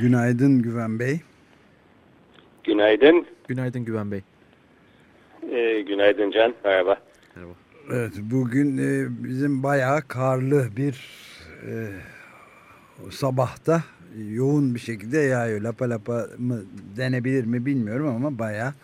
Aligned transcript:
Günaydın 0.00 0.62
Güven 0.62 0.98
Bey. 0.98 1.20
Günaydın. 2.64 3.26
Günaydın 3.48 3.84
Güven 3.84 4.10
Bey. 4.10 4.22
Ee, 5.50 5.80
günaydın 5.80 6.30
Can. 6.30 6.54
Merhaba. 6.64 7.00
Merhaba. 7.36 7.52
Evet 7.92 8.12
bugün 8.20 8.78
e, 8.78 9.06
bizim 9.24 9.62
bayağı 9.62 10.02
karlı 10.08 10.68
bir 10.76 11.08
e, 11.66 11.72
sabahta 13.10 13.84
yoğun 14.30 14.74
bir 14.74 14.80
şekilde 14.80 15.18
yağıyor. 15.18 15.60
Lapa 15.60 15.90
lapa 15.90 16.26
mı 16.38 16.62
denebilir 16.96 17.44
mi 17.44 17.66
bilmiyorum 17.66 18.08
ama 18.08 18.38
bayağı 18.38 18.74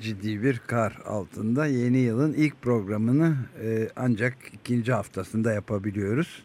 ciddi 0.00 0.42
bir 0.42 0.60
kar 0.66 0.98
altında. 1.06 1.66
Yeni 1.66 1.98
yılın 1.98 2.32
ilk 2.32 2.62
programını 2.62 3.36
e, 3.62 3.88
ancak 3.96 4.34
ikinci 4.52 4.92
haftasında 4.92 5.52
yapabiliyoruz. 5.52 6.42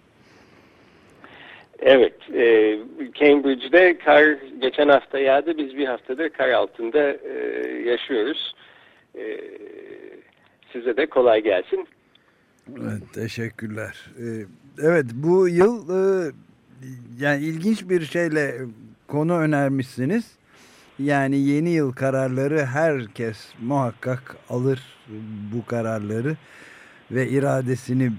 Evet. 1.81 2.13
E, 2.33 2.77
Cambridge'de 3.13 3.97
kar 3.97 4.37
geçen 4.61 4.89
hafta 4.89 5.19
yağdı. 5.19 5.57
Biz 5.57 5.77
bir 5.77 5.85
haftadır 5.85 6.29
kar 6.29 6.49
altında 6.49 7.13
e, 7.13 7.67
yaşıyoruz. 7.85 8.55
E, 9.15 9.38
size 10.73 10.97
de 10.97 11.05
kolay 11.05 11.43
gelsin. 11.43 11.88
Evet 12.81 13.13
teşekkürler. 13.13 14.05
E, 14.17 14.25
evet 14.81 15.05
bu 15.13 15.49
yıl 15.49 15.89
e, 15.89 16.31
yani 17.19 17.43
ilginç 17.43 17.89
bir 17.89 18.01
şeyle 18.01 18.53
konu 19.07 19.38
önermişsiniz. 19.38 20.31
Yani 20.99 21.38
yeni 21.38 21.69
yıl 21.69 21.93
kararları 21.93 22.66
herkes 22.66 23.53
muhakkak 23.61 24.35
alır 24.49 24.79
bu 25.53 25.66
kararları 25.66 26.35
ve 27.11 27.27
iradesini 27.27 28.11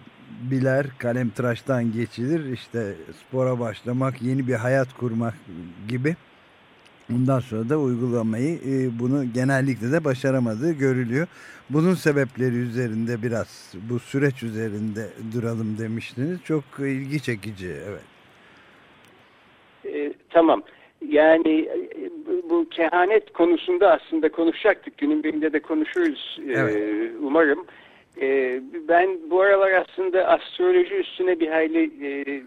biler, 0.51 0.87
kalem 0.99 1.31
tıraştan 1.31 1.93
geçilir. 1.93 2.53
İşte 2.53 2.95
spora 3.21 3.61
başlamak, 3.61 4.23
yeni 4.23 4.49
bir 4.49 4.55
hayat 4.55 4.93
kurmak 4.93 5.35
gibi. 5.89 6.17
Ondan 7.17 7.41
sonra 7.41 7.69
da 7.69 7.79
uygulamayı 7.79 8.55
e, 8.55 8.99
bunu 8.99 9.25
genellikle 9.35 9.93
de 9.93 10.05
başaramadığı 10.05 10.73
görülüyor. 10.73 11.27
Bunun 11.71 11.95
sebepleri 11.95 12.57
üzerinde 12.57 13.23
biraz 13.23 13.75
bu 13.91 13.99
süreç 13.99 14.43
üzerinde 14.43 15.09
duralım 15.35 15.79
demiştiniz. 15.79 16.39
Çok 16.45 16.65
ilgi 16.79 17.23
çekici 17.23 17.69
evet. 17.89 18.05
E, 19.85 20.13
tamam. 20.31 20.63
Yani 21.09 21.61
e, 21.61 22.11
bu 22.51 22.69
kehanet 22.69 23.33
konusunda 23.33 23.93
aslında 23.93 24.33
konuşacaktık. 24.33 24.99
Günün 24.99 25.23
birinde 25.23 25.53
de 25.53 25.61
konuşuruz 25.61 26.41
evet. 26.47 26.77
e, 26.77 27.13
umarım. 27.21 27.67
E, 28.21 28.61
ben 28.89 29.19
bu 29.31 29.41
aralar 29.41 29.73
aslında 29.73 30.29
astroloji 30.29 30.95
üstüne 30.95 31.41
bir 31.41 31.49
hayli 31.49 31.91
e, 32.03 32.41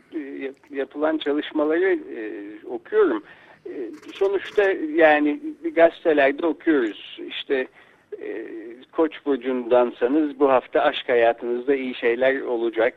yapılan 0.70 1.18
çalışmaları 1.18 1.94
e, 1.94 2.22
okuyorum. 2.68 3.24
E, 3.66 3.74
sonuçta 4.14 4.64
yani 4.96 5.40
gazetelerde 5.76 6.46
okuyoruz. 6.46 7.20
İşte 7.28 7.68
e, 8.22 8.48
Koç 8.92 9.26
burcundansanız 9.26 10.40
bu 10.40 10.50
hafta 10.50 10.82
aşk 10.82 11.10
hayatınızda 11.10 11.76
iyi 11.76 11.96
şeyler 11.96 12.42
olacak 12.42 12.94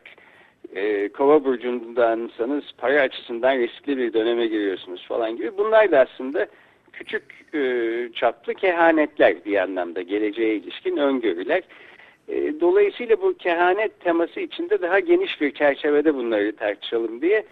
e, 0.74 1.08
kova 1.08 1.44
burcundansanız 1.44 2.64
para 2.78 3.00
açısından 3.00 3.58
riskli 3.58 3.98
bir 3.98 4.12
döneme 4.12 4.46
giriyorsunuz 4.46 5.06
falan 5.06 5.36
gibi. 5.36 5.58
Bunlar 5.58 5.90
da 5.90 6.00
aslında 6.00 6.46
küçük 6.92 7.54
e, 7.54 7.60
çaplı 8.14 8.54
kehanetler 8.54 9.44
bir 9.44 9.56
anlamda 9.56 10.02
geleceğe 10.02 10.56
ilişkin 10.56 10.96
öngörüler. 10.96 11.62
E, 12.28 12.60
dolayısıyla 12.60 13.22
bu 13.22 13.34
kehanet 13.34 14.00
teması 14.00 14.40
içinde 14.40 14.82
daha 14.82 14.98
geniş 14.98 15.40
bir 15.40 15.50
çerçevede 15.50 16.14
bunları 16.14 16.56
tartışalım 16.56 17.20
diye 17.20 17.44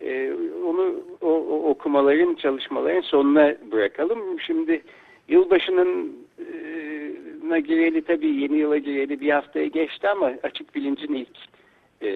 e, 0.00 0.32
onu 0.66 1.04
o, 1.20 1.28
o 1.28 1.68
okumaların 1.70 2.34
çalışmaların 2.34 3.00
sonuna 3.00 3.54
bırakalım. 3.72 4.40
Şimdi 4.40 4.82
yılbaşının 5.28 6.16
e, 6.38 7.60
gireli 7.60 8.02
tabii 8.02 8.40
yeni 8.40 8.56
yıla 8.56 8.78
gireli 8.78 9.20
bir 9.20 9.30
haftaya 9.30 9.66
geçti 9.66 10.08
ama 10.08 10.32
açık 10.42 10.74
bilincin 10.74 11.14
ilk 11.14 11.36
e, 12.02 12.10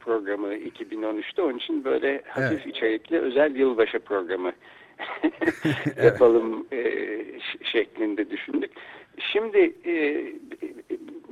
programı 0.00 0.54
2013'te. 0.54 1.42
Onun 1.42 1.58
için 1.58 1.84
böyle 1.84 2.22
hafif 2.28 2.60
evet. 2.64 2.66
içerikli 2.66 3.18
özel 3.18 3.56
yılbaşı 3.56 3.98
programı 3.98 4.52
yapalım 6.04 6.66
e, 6.72 6.82
şeklinde 7.62 8.30
düşündük. 8.30 8.70
Şimdi 9.32 9.74
e, 9.86 10.24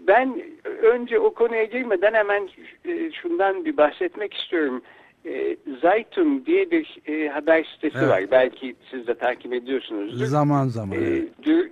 ben 0.07 0.43
önce 0.83 1.19
o 1.19 1.35
konuya 1.35 1.65
girmeden 1.65 2.15
hemen 2.15 2.49
e, 2.85 3.13
şundan 3.13 3.65
bir 3.65 3.77
bahsetmek 3.77 4.35
istiyorum. 4.35 4.83
E, 5.27 5.57
Zaytun 5.83 6.47
diye 6.47 6.71
bir 6.71 6.99
e, 7.07 7.29
haber 7.29 7.65
sitesi 7.75 7.99
evet. 7.99 8.09
var. 8.09 8.31
Belki 8.31 8.77
siz 8.91 9.07
de 9.07 9.15
takip 9.15 9.53
ediyorsunuzdur. 9.53 10.27
Zaman 10.27 10.67
zaman. 10.67 10.99
E, 10.99 11.23
dür, 11.43 11.71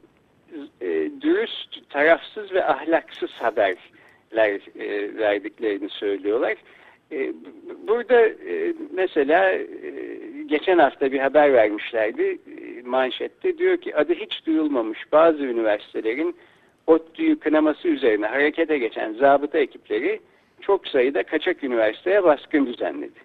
e, 0.80 1.10
dürüst, 1.20 1.90
tarafsız 1.90 2.52
ve 2.52 2.64
ahlaksız 2.64 3.30
haber 3.30 3.76
e, 4.36 5.16
verdiklerini 5.18 5.88
söylüyorlar. 5.88 6.54
E, 7.12 7.32
burada 7.88 8.20
e, 8.26 8.74
mesela 8.94 9.52
e, 9.52 9.66
geçen 10.46 10.78
hafta 10.78 11.12
bir 11.12 11.18
haber 11.18 11.52
vermişlerdi 11.52 12.22
e, 12.22 12.63
manşette 12.84 13.58
diyor 13.58 13.76
ki 13.76 13.96
adı 13.96 14.14
hiç 14.14 14.46
duyulmamış 14.46 15.12
bazı 15.12 15.38
üniversitelerin 15.38 16.36
ODTÜ'yü 16.86 17.38
kınaması 17.38 17.88
üzerine 17.88 18.26
harekete 18.26 18.78
geçen 18.78 19.12
zabıta 19.12 19.58
ekipleri 19.58 20.20
çok 20.60 20.88
sayıda 20.88 21.22
kaçak 21.22 21.64
üniversiteye 21.64 22.24
baskın 22.24 22.66
düzenledi. 22.66 23.18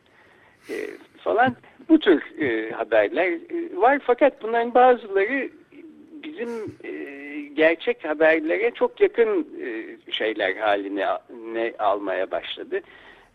E, 0.69 0.75
falan 1.17 1.55
bu 1.89 1.99
tür 1.99 2.41
e, 2.41 2.71
haberler 2.71 3.27
e, 3.27 3.77
var 3.77 3.99
fakat 4.03 4.43
bunların 4.43 4.73
bazıları 4.73 5.49
bizim 6.23 6.75
e, 6.83 6.91
gerçek 7.53 8.05
haberlere 8.05 8.71
çok 8.71 9.01
yakın 9.01 9.47
e, 9.61 10.11
şeyler 10.11 10.55
haline 10.55 11.05
ne 11.53 11.73
almaya 11.79 12.31
başladı. 12.31 12.81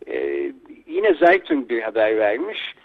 E, 0.07 0.51
yine 0.87 1.13
Zaytun 1.13 1.69
bir 1.69 1.81
haber 1.81 2.17
vermiş. 2.17 2.75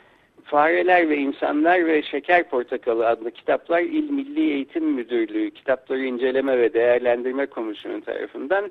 Fareler 0.44 1.08
ve 1.08 1.16
İnsanlar 1.16 1.86
ve 1.86 2.02
Şeker 2.02 2.48
Portakalı 2.48 3.08
adlı 3.08 3.30
kitaplar 3.30 3.80
İl 3.80 4.10
Milli 4.10 4.40
Eğitim 4.40 4.84
Müdürlüğü 4.84 5.50
Kitapları 5.50 6.04
İnceleme 6.04 6.58
ve 6.58 6.72
Değerlendirme 6.72 7.46
Komisyonu 7.46 8.00
tarafından 8.00 8.70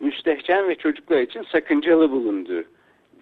müstehcen 0.00 0.68
ve 0.68 0.74
çocuklar 0.74 1.20
için 1.20 1.42
sakıncalı 1.42 2.10
bulundu 2.10 2.64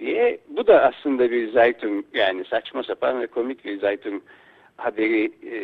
diye. 0.01 0.39
Bu 0.49 0.67
da 0.67 0.83
aslında 0.83 1.31
bir 1.31 1.53
Zaytun 1.53 2.07
yani 2.15 2.45
saçma 2.45 2.83
sapan 2.83 3.21
ve 3.21 3.27
komik 3.27 3.65
bir 3.65 3.81
Zaytun 3.81 4.23
haberi 4.77 5.25
e, 5.25 5.57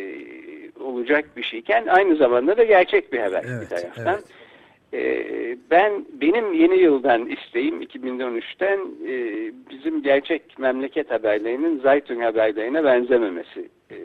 olacak 0.83 1.25
bir 1.37 1.43
şeyken 1.43 1.87
aynı 1.87 2.15
zamanda 2.15 2.57
da 2.57 2.63
gerçek 2.63 3.13
bir 3.13 3.19
haber 3.19 3.45
evet, 3.47 3.61
bir 3.61 3.75
taraftan. 3.75 4.13
Evet. 4.13 4.44
E, 4.95 5.57
ben 5.71 6.05
benim 6.21 6.53
yeni 6.53 6.75
yıldan 6.75 7.29
isteğim 7.29 7.81
2013'ten 7.81 8.79
e, 9.07 9.51
bizim 9.69 10.01
gerçek 10.01 10.59
memleket 10.59 11.11
haberlerinin 11.11 11.79
Zaytun 11.79 12.19
haberlerine 12.19 12.83
benzememesi. 12.83 13.69
E, 13.91 13.95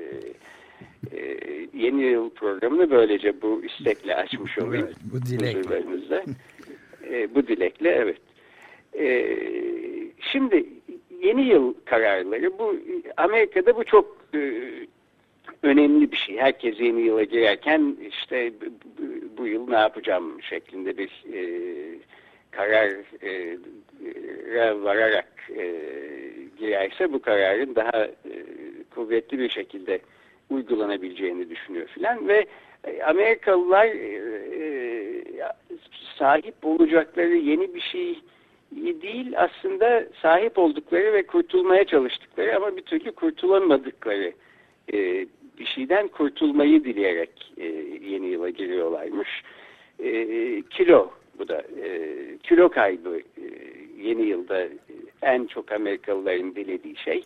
e, 1.17 1.39
yeni 1.75 2.03
yıl 2.03 2.31
programını 2.31 2.91
böylece 2.91 3.43
bu 3.43 3.63
istekle 3.65 4.15
açmış 4.15 4.59
olayım. 4.59 4.87
Evet, 4.87 4.97
bu 5.13 5.27
dilekle. 5.27 5.85
e, 7.11 7.35
bu 7.35 7.47
dilekle 7.47 7.89
evet. 7.91 8.21
E, 8.99 9.37
şimdi 10.33 10.67
yeni 11.23 11.43
yıl 11.43 11.75
kararları 11.85 12.59
bu 12.59 12.77
Amerika'da 13.17 13.77
bu 13.77 13.85
çok 13.85 14.17
e, 14.35 14.41
önemli 15.63 16.13
bir 16.13 16.17
şey. 16.17 16.37
Herkes 16.37 16.81
yeni 16.81 17.01
yıla 17.01 17.25
girerken 17.25 17.97
işte 18.09 18.53
bu 19.39 19.47
yıl 19.47 19.69
ne 19.69 19.77
yapacağım 19.77 20.43
şeklinde 20.43 20.99
bir 20.99 21.25
e, 21.33 21.43
karar 22.51 22.91
e, 23.23 23.57
vararak 24.83 25.51
e, 25.57 25.75
girerse 26.59 27.13
bu 27.13 27.23
kararın 27.23 27.75
daha 27.75 28.05
e, 28.05 28.35
kuvvetli 28.95 29.39
bir 29.39 29.51
şekilde 29.51 30.01
uygulanabileceğini 30.51 31.51
düşünüyor 31.51 31.87
filan 31.87 32.29
ve 32.29 32.47
e, 32.85 33.03
Amerikalılar 33.03 33.87
e, 33.87 34.09
e, 34.61 35.53
sahip 36.19 36.55
olacakları 36.63 37.37
yeni 37.37 37.75
bir 37.75 37.81
şey 37.81 38.19
değil 39.03 39.33
aslında 39.37 40.05
sahip 40.23 40.59
oldukları 40.59 41.13
ve 41.13 41.27
kurtulmaya 41.27 41.85
çalıştıkları 41.85 42.57
ama 42.57 42.77
bir 42.77 42.83
türlü 42.83 43.13
kurtulamadıkları 43.13 44.33
e, 44.93 45.27
bir 45.59 45.67
şeyden 45.67 46.09
kurtulmayı 46.09 46.85
dileyerek 46.85 47.53
e, 47.57 47.67
yeni 48.11 48.27
yıla 48.27 48.51
giriyorlarmış. 48.51 49.29
E, 49.99 50.63
kilo 50.71 51.11
bu 51.39 51.49
da 51.49 51.63
e, 51.83 52.19
kilo 52.43 52.69
kaybı 52.69 53.19
e, 53.19 53.45
yeni 54.03 54.23
yılda 54.23 54.69
en 55.23 55.47
çok 55.47 55.73
Amerikalıların 55.73 56.55
dilediği 56.55 56.97
şey. 56.97 57.25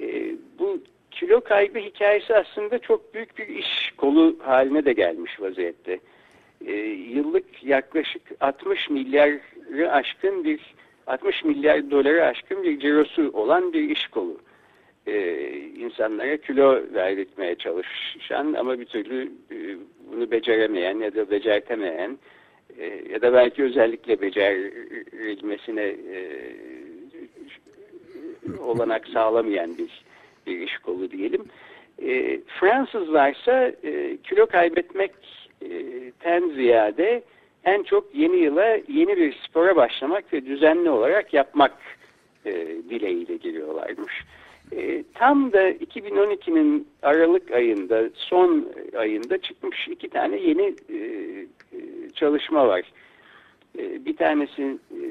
E, 0.00 0.34
bu 0.58 0.78
kilo 1.10 1.40
kaybı 1.40 1.78
hikayesi 1.78 2.34
aslında 2.34 2.78
çok 2.78 3.14
büyük 3.14 3.38
bir 3.38 3.48
iş 3.48 3.92
kolu 3.96 4.36
haline 4.42 4.84
de 4.84 4.92
gelmiş 4.92 5.40
vaziyette. 5.40 6.00
E, 6.66 6.72
yıllık 7.14 7.64
yaklaşık 7.64 8.22
60 8.40 8.90
milyarı 8.90 9.92
aşkın 9.92 10.44
bir 10.44 10.60
60 11.06 11.44
milyar 11.44 11.90
doları 11.90 12.24
aşkın 12.24 12.62
bir 12.62 12.80
cirosu 12.80 13.30
olan 13.32 13.72
bir 13.72 13.90
iş 13.90 14.06
kolu. 14.06 14.38
Ee, 15.06 15.50
insanlara 15.78 16.36
kilo 16.36 16.80
verdirtmeye 16.94 17.54
çalışan 17.54 18.52
ama 18.52 18.78
bir 18.78 18.84
türlü 18.84 19.32
e, 19.50 19.56
bunu 20.12 20.30
beceremeyen 20.30 20.98
ya 20.98 21.14
da 21.14 21.30
becertemeyen 21.30 22.18
e, 22.78 23.02
ya 23.12 23.22
da 23.22 23.32
belki 23.32 23.62
özellikle 23.62 24.20
becerilmesine 24.20 25.84
e, 25.84 26.20
olanak 28.60 29.08
sağlamayan 29.08 29.78
bir, 29.78 30.04
bir 30.46 30.60
iş 30.60 30.78
kolu 30.78 31.10
diyelim. 31.10 31.44
E, 32.02 32.40
Fransızlarsa 32.60 33.72
e, 33.84 34.16
kilo 34.16 34.46
kaybetmekten 34.46 36.48
ziyade 36.54 37.22
en 37.64 37.82
çok 37.82 38.14
yeni 38.14 38.36
yıla 38.36 38.78
yeni 38.88 39.16
bir 39.16 39.36
spora 39.48 39.76
başlamak 39.76 40.32
ve 40.32 40.46
düzenli 40.46 40.90
olarak 40.90 41.34
yapmak 41.34 41.72
e, 42.44 42.52
dileğiyle 42.90 43.36
giriyorlarmış. 43.36 44.12
E, 44.12 44.45
tam 45.14 45.52
da 45.52 45.70
2012'nin 45.70 46.88
Aralık 47.02 47.50
ayında, 47.50 48.10
son 48.14 48.68
ayında 48.96 49.38
çıkmış 49.38 49.88
iki 49.88 50.08
tane 50.08 50.36
yeni 50.36 50.74
e, 50.88 50.96
e 50.96 51.46
çalışma 52.14 52.68
var. 52.68 52.82
E, 53.78 54.04
bir 54.04 54.16
tanesi 54.16 54.62
e, 54.62 55.06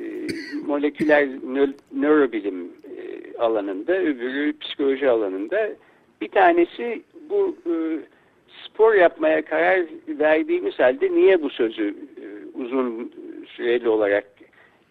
moleküler 0.65 1.29
nö 1.47 1.67
nörobilim 1.93 2.71
e, 2.97 3.37
alanında, 3.37 3.93
öbürü 3.97 4.57
psikoloji 4.59 5.09
alanında. 5.09 5.69
Bir 6.21 6.27
tanesi 6.27 7.01
bu 7.29 7.55
e, 7.65 7.73
spor 8.65 8.93
yapmaya 8.93 9.45
karar 9.45 9.85
verdiğimiz 10.07 10.79
halde 10.79 11.11
niye 11.11 11.41
bu 11.41 11.49
sözü 11.49 11.95
e, 12.21 12.57
uzun 12.59 13.13
süreli 13.47 13.89
olarak 13.89 14.25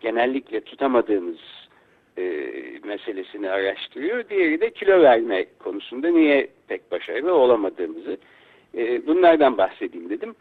genellikle 0.01 0.61
tutamadığımız 0.61 1.39
e, 2.19 2.25
meselesini 2.85 3.51
araştırıyor. 3.51 4.29
Diğeri 4.29 4.61
de 4.61 4.71
kilo 4.71 5.03
verme 5.03 5.47
konusunda 5.59 6.09
niye 6.09 6.49
pek 6.69 6.91
başarılı 6.91 7.35
olamadığımızı. 7.35 8.19
E, 8.77 9.07
bunlardan 9.07 9.59
bahsedeyim 9.59 10.11
dedim. 10.11 10.35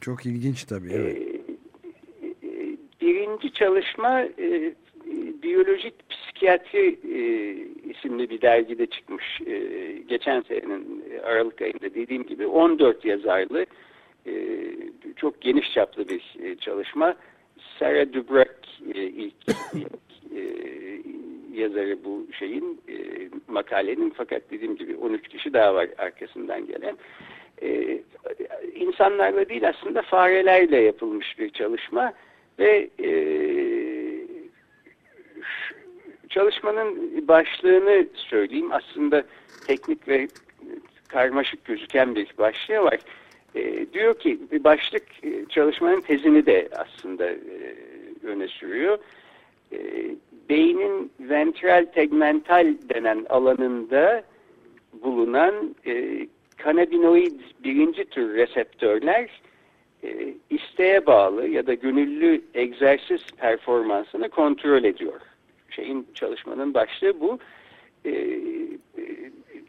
Çok 0.00 0.26
ilginç 0.26 0.64
tabii. 0.64 0.92
Evet. 0.92 1.16
E, 1.16 2.26
e 2.26 2.76
birinci 3.00 3.52
çalışma 3.52 4.20
e, 4.20 4.74
Biyolojik 5.42 5.94
Psikiyatri 6.10 6.98
e, 7.04 7.20
isimli 7.90 8.30
bir 8.30 8.40
dergide 8.40 8.86
çıkmış. 8.86 9.40
E, 9.46 9.58
geçen 10.08 10.40
senenin 10.40 11.04
Aralık 11.24 11.62
ayında 11.62 11.94
dediğim 11.94 12.26
gibi 12.26 12.46
14 12.46 13.04
yazarlı 13.04 13.66
e, 14.26 14.32
çok 15.16 15.40
geniş 15.40 15.72
çaplı 15.72 16.08
bir 16.08 16.36
e, 16.42 16.56
çalışma. 16.56 17.16
Sarah 17.78 18.12
Dubrak 18.12 18.60
e, 18.94 19.02
ilk, 19.02 19.34
ilk 19.74 20.05
e, 20.36 20.42
yazarı 21.60 22.04
bu 22.04 22.26
şeyin 22.38 22.80
e, 22.88 22.94
makalenin 23.48 24.10
fakat 24.16 24.42
dediğim 24.50 24.76
gibi 24.76 24.96
13 24.96 25.28
kişi 25.28 25.52
daha 25.52 25.74
var 25.74 25.88
arkasından 25.98 26.66
gelen. 26.66 26.96
E, 27.62 27.98
insanlarla 28.74 29.48
değil 29.48 29.68
aslında 29.68 30.02
farelerle 30.02 30.76
yapılmış 30.76 31.38
bir 31.38 31.50
çalışma 31.50 32.12
ve 32.58 32.90
e, 33.02 33.10
çalışmanın 36.28 37.28
başlığını 37.28 38.06
söyleyeyim. 38.14 38.72
Aslında 38.72 39.24
teknik 39.66 40.08
ve 40.08 40.28
karmaşık 41.08 41.64
gözüken 41.64 42.14
bir 42.14 42.28
başlığı 42.38 42.78
var. 42.82 42.98
E, 43.54 43.86
diyor 43.92 44.18
ki 44.18 44.38
bir 44.52 44.64
başlık 44.64 45.02
e, 45.22 45.46
çalışmanın 45.48 46.00
tezini 46.00 46.46
de 46.46 46.68
aslında 46.76 47.26
e, 47.30 47.74
öne 48.24 48.48
sürüyor. 48.48 48.98
E, 49.76 49.80
beynin 50.48 51.10
ventral 51.20 51.86
tegmental 51.94 52.74
denen 52.94 53.26
alanında 53.28 54.22
bulunan 55.02 55.74
e, 55.86 56.26
kanabinoid 56.56 57.40
birinci 57.64 58.04
tür 58.04 58.34
reseptörler 58.34 59.30
e, 60.04 60.34
isteğe 60.50 61.06
bağlı 61.06 61.48
ya 61.48 61.66
da 61.66 61.74
gönüllü 61.74 62.42
egzersiz 62.54 63.20
performansını 63.36 64.28
kontrol 64.28 64.84
ediyor. 64.84 65.20
Şeyin 65.70 66.06
çalışmanın 66.14 66.74
başlığı 66.74 67.20
bu. 67.20 67.38
E, 68.04 68.10
e, 68.10 69.02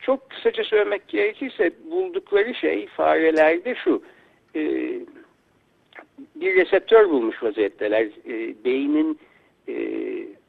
çok 0.01 0.29
kısaca 0.29 0.63
söylemek 0.63 1.07
gerekirse 1.07 1.71
buldukları 1.91 2.55
şey 2.55 2.87
farelerde 2.87 3.75
şu. 3.75 4.01
E, 4.55 4.61
bir 6.35 6.55
reseptör 6.55 7.09
bulmuş 7.09 7.43
vaziyetteler. 7.43 8.05
E, 8.05 8.63
beynin 8.65 9.13
e, 9.13 9.36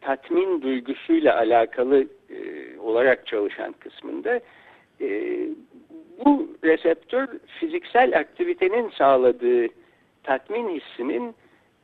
tatmin 0.08 0.62
duygusuyla 0.62 1.36
alakalı 1.36 2.06
e, 2.30 2.78
olarak 2.78 3.26
çalışan 3.26 3.72
kısmında 3.72 4.40
e, 5.00 5.38
bu 6.24 6.48
reseptör 6.64 7.28
fiziksel 7.60 8.18
aktivitenin 8.18 8.90
sağladığı 8.90 9.66
tatmin 10.22 10.68
hissinin 10.68 11.34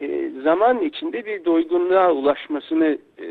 e, 0.01 0.31
zaman 0.43 0.83
içinde 0.83 1.25
bir 1.27 1.45
doygunluğa 1.45 2.13
ulaşmasını 2.13 2.99
e, 3.19 3.27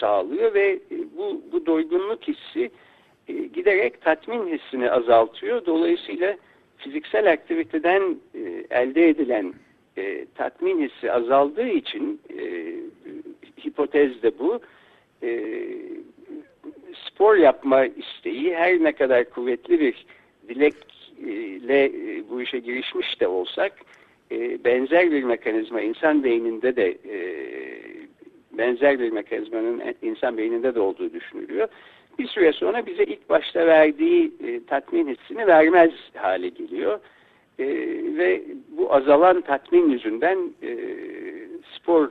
sağlıyor 0.00 0.54
ve 0.54 0.70
e, 0.70 0.96
bu, 1.18 1.42
bu 1.52 1.66
doygunluk 1.66 2.22
hissi 2.28 2.70
e, 3.28 3.32
giderek 3.32 4.00
tatmin 4.02 4.58
hissini 4.58 4.90
azaltıyor. 4.90 5.66
Dolayısıyla 5.66 6.36
fiziksel 6.76 7.32
aktiviteden 7.32 8.16
e, 8.34 8.66
elde 8.70 9.08
edilen 9.08 9.54
e, 9.96 10.26
tatmin 10.34 10.88
hissi 10.88 11.12
azaldığı 11.12 11.68
için 11.68 12.20
e, 12.38 12.75
hipotez 13.66 14.22
de 14.22 14.38
bu. 14.38 14.60
E, 15.22 15.40
spor 17.06 17.36
yapma 17.36 17.86
isteği 17.86 18.54
her 18.54 18.84
ne 18.84 18.92
kadar 18.92 19.30
kuvvetli 19.30 19.80
bir 19.80 20.06
dilekle 20.48 21.84
e, 21.84 22.22
bu 22.30 22.42
işe 22.42 22.58
girişmiş 22.58 23.20
de 23.20 23.28
olsak 23.28 23.72
e, 24.30 24.64
benzer 24.64 25.10
bir 25.10 25.22
mekanizma 25.22 25.80
insan 25.80 26.24
beyninde 26.24 26.76
de 26.76 26.88
e, 26.90 27.16
benzer 28.52 29.00
bir 29.00 29.10
mekanizmanın 29.10 29.82
insan 30.02 30.36
beyninde 30.36 30.74
de 30.74 30.80
olduğu 30.80 31.12
düşünülüyor. 31.12 31.68
Bir 32.18 32.26
süre 32.26 32.52
sonra 32.52 32.86
bize 32.86 33.04
ilk 33.04 33.28
başta 33.28 33.66
verdiği 33.66 34.32
e, 34.46 34.64
tatmin 34.64 35.08
hissini 35.08 35.46
vermez 35.46 35.90
hale 36.14 36.48
geliyor. 36.48 37.00
E, 37.58 37.66
ve 38.18 38.42
bu 38.68 38.94
azalan 38.94 39.40
tatmin 39.40 39.90
yüzünden 39.90 40.38
e, 40.62 40.76
spor 41.76 42.10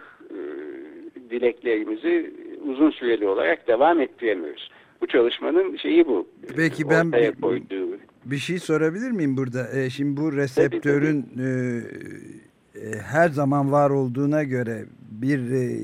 dileklerimizi 1.29 2.33
uzun 2.65 2.91
süreli 2.91 3.27
olarak 3.27 3.67
devam 3.67 4.01
ettiremiyoruz. 4.01 4.71
Bu 5.01 5.07
çalışmanın 5.07 5.77
şeyi 5.77 6.07
bu. 6.07 6.27
Peki 6.55 6.89
ben 6.89 7.11
bir, 7.11 7.31
koyduğu. 7.41 7.97
bir 8.25 8.37
şey 8.37 8.59
sorabilir 8.59 9.11
miyim 9.11 9.37
burada? 9.37 9.79
E, 9.79 9.89
şimdi 9.89 10.21
bu 10.21 10.33
reseptörün 10.33 11.21
tabii, 11.21 11.35
tabii. 11.35 12.85
E, 12.85 12.89
e, 12.89 12.99
her 12.99 13.29
zaman 13.29 13.71
var 13.71 13.89
olduğuna 13.89 14.43
göre 14.43 14.85
bir 15.11 15.51
e, 15.51 15.79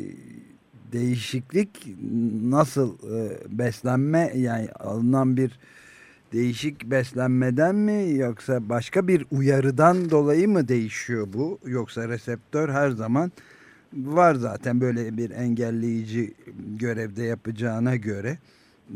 değişiklik 0.92 1.88
nasıl 2.44 2.94
e, 2.94 3.38
beslenme 3.50 4.32
yani 4.36 4.70
alınan 4.72 5.38
bir 5.38 5.60
değişik 6.34 6.86
beslenmeden 6.86 7.76
mi 7.76 8.14
yoksa 8.14 8.70
başka 8.70 9.08
bir 9.08 9.26
uyarıdan 9.32 10.10
dolayı 10.10 10.50
mı 10.50 10.68
değişiyor 10.68 11.28
bu? 11.34 11.60
Yoksa 11.66 12.10
reseptör 12.10 12.70
her 12.70 12.90
zaman 12.90 13.32
var 13.94 14.36
zaten 14.36 14.82
böyle 14.82 15.18
bir 15.18 15.32
engelleyici 15.32 16.34
görevde 16.80 17.24
yapacağına 17.24 17.96
göre 17.96 18.38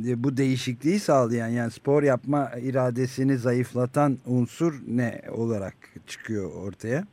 e, 0.07 0.23
bu 0.23 0.37
değişikliği 0.37 0.99
sağlayan 0.99 1.47
yani 1.47 1.71
spor 1.71 2.03
yapma 2.03 2.51
iradesini 2.61 3.37
zayıflatan 3.37 4.17
unsur 4.25 4.73
ne 4.87 5.21
olarak 5.37 5.75
çıkıyor 6.07 6.51
ortaya? 6.67 7.03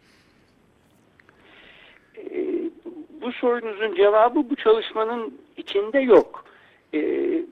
E, 2.16 2.46
bu 3.22 3.32
sorunuzun 3.32 3.94
cevabı 3.94 4.50
bu 4.50 4.56
çalışmanın 4.56 5.34
içinde 5.56 5.98
yok. 5.98 6.44
E, 6.94 7.00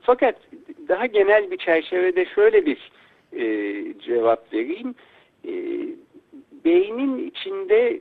fakat 0.01 0.35
daha 0.87 1.05
genel 1.05 1.51
bir 1.51 1.57
çerçevede 1.57 2.25
şöyle 2.25 2.65
bir 2.65 2.91
cevap 3.99 4.53
vereyim. 4.53 4.95
Beynin 6.65 7.27
içinde 7.27 7.99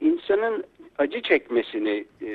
insanın 0.00 0.64
acı 0.98 1.22
çekmesini 1.22 2.04
e, 2.22 2.30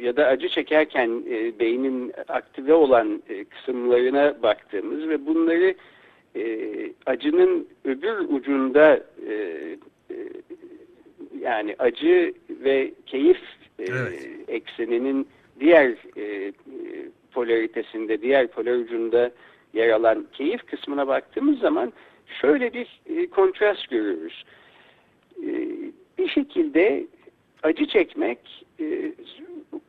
ya 0.00 0.16
da 0.16 0.26
acı 0.26 0.48
çekerken 0.48 1.22
e, 1.30 1.58
beynin 1.58 2.12
aktive 2.28 2.74
olan 2.74 3.22
e, 3.28 3.44
kısımlarına 3.44 4.42
baktığımız 4.42 5.08
ve 5.08 5.26
bunları 5.26 5.74
e, 6.36 6.44
acının 7.06 7.68
öbür 7.84 8.18
ucunda 8.18 9.00
e, 9.28 9.34
e, 10.10 10.16
yani 11.40 11.76
acı 11.78 12.34
ve 12.50 12.92
keyif 13.06 13.40
e, 13.78 13.84
evet. 13.84 14.28
ekseninin 14.48 15.28
diğer 15.60 15.96
e, 16.16 16.52
polaritesinde, 17.32 18.22
diğer 18.22 18.46
polar 18.46 18.72
ucunda 18.72 19.30
yer 19.74 19.88
alan 19.88 20.26
keyif 20.32 20.66
kısmına 20.66 21.06
baktığımız 21.06 21.58
zaman 21.58 21.92
şöyle 22.40 22.72
bir 22.72 23.00
e, 23.06 23.26
kontrast 23.26 23.90
görüyoruz. 23.90 24.44
E, 25.46 25.50
bir 26.22 26.28
şekilde 26.28 27.06
acı 27.62 27.86
çekmek 27.86 28.38
e, 28.80 29.12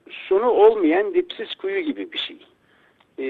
sonu 0.10 0.50
olmayan 0.50 1.14
dipsiz 1.14 1.56
kuyu 1.56 1.80
gibi 1.80 2.12
bir 2.12 2.18
şey. 2.18 2.38
E, 3.20 3.26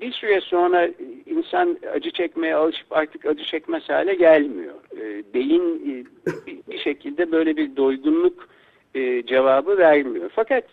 bir 0.00 0.12
süre 0.12 0.40
sonra 0.40 0.88
insan 1.26 1.78
acı 1.94 2.10
çekmeye 2.10 2.54
alışıp 2.54 2.86
artık 2.90 3.26
acı 3.26 3.44
çekmez 3.44 3.88
hale 3.88 4.14
gelmiyor. 4.14 4.74
E, 5.00 5.34
beyin 5.34 5.82
e, 5.90 6.04
bir 6.70 6.78
şekilde 6.78 7.32
böyle 7.32 7.56
bir 7.56 7.76
doygunluk 7.76 8.48
e, 8.94 9.26
cevabı 9.26 9.78
vermiyor. 9.78 10.30
Fakat 10.34 10.64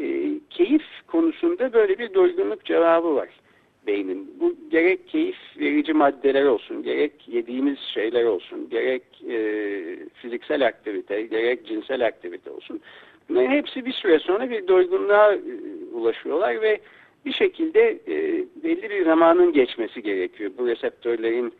e, 0.00 0.30
keyif 0.50 0.84
konusunda 1.06 1.72
böyle 1.72 1.98
bir 1.98 2.14
doygunluk 2.14 2.64
cevabı 2.64 3.14
var 3.14 3.28
beynin. 3.90 4.30
Bu 4.40 4.54
gerek 4.70 5.08
keyif 5.08 5.36
verici 5.58 5.92
maddeler 5.92 6.44
olsun, 6.44 6.82
gerek 6.82 7.12
yediğimiz 7.26 7.78
şeyler 7.78 8.24
olsun, 8.24 8.70
gerek 8.70 9.02
e, 9.28 9.36
fiziksel 10.14 10.66
aktivite, 10.66 11.22
gerek 11.22 11.66
cinsel 11.66 12.06
aktivite 12.06 12.50
olsun. 12.50 12.80
Bunların 13.28 13.50
hepsi 13.50 13.86
bir 13.86 13.92
süre 13.92 14.18
sonra 14.18 14.50
bir 14.50 14.68
doygunluğa 14.68 15.34
e, 15.34 15.40
ulaşıyorlar 15.92 16.62
ve 16.62 16.80
bir 17.24 17.32
şekilde 17.32 17.98
e, 18.08 18.44
belli 18.64 18.90
bir 18.90 19.04
zamanın 19.04 19.52
geçmesi 19.52 20.02
gerekiyor. 20.02 20.50
Bu 20.58 20.66
reseptörlerin 20.66 21.52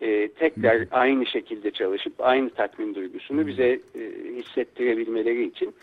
e, 0.00 0.28
tekrar 0.28 0.86
aynı 0.90 1.26
şekilde 1.26 1.70
çalışıp 1.70 2.12
aynı 2.18 2.50
tatmin 2.50 2.94
duygusunu 2.94 3.46
bize 3.46 3.80
e, 3.94 4.00
hissettirebilmeleri 4.36 5.44
için. 5.44 5.74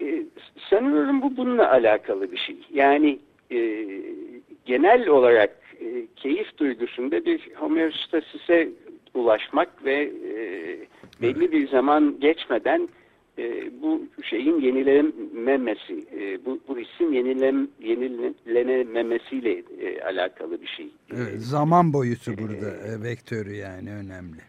E, 0.00 0.22
sanıyorum 0.70 1.22
bu 1.22 1.36
bununla 1.36 1.70
alakalı 1.70 2.32
bir 2.32 2.36
şey. 2.36 2.56
Yani 2.72 3.18
e, 3.50 3.58
genel 4.66 5.08
olarak 5.08 5.50
e, 5.80 6.06
keyif 6.16 6.58
duygusunda 6.58 7.24
bir 7.24 7.50
homeostasise 7.54 8.68
ulaşmak 9.14 9.84
ve 9.84 10.10
e, 10.34 10.42
belli 11.22 11.52
bir 11.52 11.68
zaman 11.68 12.20
geçmeden 12.20 12.88
e, 13.38 13.70
bu 13.82 14.02
şeyin 14.22 14.60
yenilenememesi, 14.60 16.04
e, 16.20 16.44
bu, 16.44 16.60
bu 16.68 16.78
hissin 16.78 17.12
yenilem, 17.12 17.68
yenilenememesiyle 17.80 19.62
e, 19.80 20.02
alakalı 20.02 20.62
bir 20.62 20.66
şey. 20.66 20.88
Evet, 21.12 21.40
zaman 21.40 21.92
boyutu 21.92 22.32
burada 22.38 22.70
e, 22.70 23.02
vektörü 23.02 23.54
yani 23.54 23.90
önemli. 23.90 24.40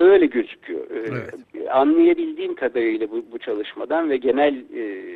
Öyle 0.00 0.26
gözüküyor. 0.26 0.90
E, 0.90 0.98
evet. 1.08 1.34
Anlayabildiğim 1.70 2.54
kadarıyla 2.54 3.10
bu, 3.10 3.24
bu 3.32 3.38
çalışmadan 3.38 4.10
ve 4.10 4.16
genel 4.16 4.54
e, 4.54 5.12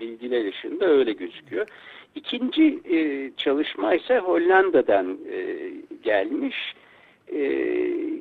bilgiler 0.00 0.48
ışığında 0.48 0.86
öyle 0.86 1.12
gözüküyor. 1.12 1.66
İkinci 2.14 2.78
e, 2.90 3.30
çalışma 3.36 3.94
ise 3.94 4.18
Hollanda'dan 4.18 5.18
e, 5.32 5.56
gelmiş. 6.02 6.74
E, 7.28 7.38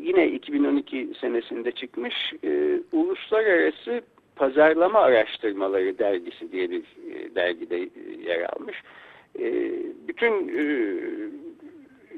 yine 0.02 0.28
2012 0.28 1.10
senesinde 1.22 1.72
çıkmış. 1.72 2.34
E, 2.44 2.80
Uluslararası 2.92 4.02
Pazarlama 4.36 5.00
Araştırmaları 5.00 6.00
Dergisi 6.00 6.52
diye 6.52 6.70
bir 6.70 6.82
e, 6.82 7.36
dergide 7.36 7.78
e, 7.78 7.90
yer 8.26 8.42
almış. 8.42 8.84
E, 9.40 9.74
bütün 10.08 10.48
e, 10.48 10.64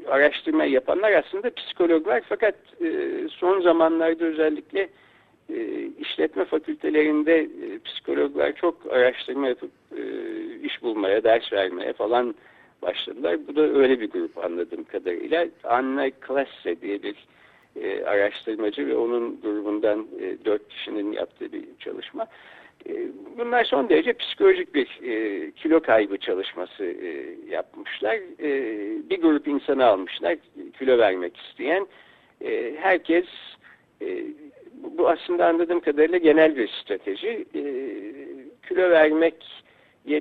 araştırma 0.08 0.66
yapanlar 0.66 1.12
aslında 1.12 1.54
psikologlar 1.54 2.22
fakat 2.30 2.56
e, 2.82 3.12
son 3.30 3.62
zamanlarda 3.62 4.26
özellikle 4.26 4.90
e, 5.54 5.90
işletme 6.00 6.46
fakültelerinde 6.46 7.40
e, 7.40 7.80
psikologlar 7.86 8.56
çok 8.56 8.94
araştırma 8.94 9.48
yapıp 9.48 9.72
e, 9.98 10.02
iş 10.64 10.82
bulmaya, 10.82 11.24
ders 11.24 11.54
vermeye 11.54 11.94
falan 11.94 12.36
başladılar. 12.82 13.38
Bu 13.48 13.56
da 13.56 13.62
öyle 13.62 14.00
bir 14.00 14.10
grup 14.10 14.38
anladığım 14.38 14.84
kadarıyla. 14.84 15.48
Anne 15.64 16.12
Klasse 16.12 16.82
diye 16.82 17.04
bir 17.04 17.16
e, 17.82 18.04
araştırmacı 18.04 18.88
ve 18.88 18.96
onun 18.96 19.42
grubundan 19.42 20.08
dört 20.46 20.70
kişinin 20.70 21.12
yaptığı 21.12 21.52
bir 21.52 21.64
çalışma. 21.80 22.28
Bunlar 23.38 23.64
son 23.64 23.90
derece 23.90 24.14
psikolojik 24.14 24.76
bir 24.76 24.88
kilo 25.52 25.80
kaybı 25.80 26.18
çalışması 26.18 26.96
yapmışlar. 27.50 28.20
Bir 29.10 29.22
grup 29.22 29.48
insanı 29.48 29.86
almışlar 29.86 30.38
kilo 30.80 30.98
vermek 30.98 31.38
isteyen. 31.38 31.88
Herkes 32.82 33.26
bu 34.80 35.10
aslında 35.10 35.48
anladığım 35.48 35.80
kadarıyla 35.80 36.18
genel 36.18 36.58
bir 36.58 36.68
strateji. 36.68 37.46
E, 37.56 37.62
kilo 38.68 38.90
vermek 38.90 39.36